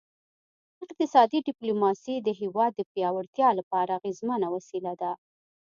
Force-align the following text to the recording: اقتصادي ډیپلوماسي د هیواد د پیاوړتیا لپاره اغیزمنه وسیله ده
اقتصادي 0.83 1.39
ډیپلوماسي 1.47 2.15
د 2.21 2.29
هیواد 2.41 2.71
د 2.75 2.81
پیاوړتیا 2.93 3.49
لپاره 3.59 3.91
اغیزمنه 3.99 4.47
وسیله 4.55 4.93
ده 5.01 5.11